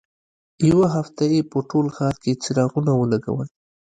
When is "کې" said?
2.23-2.39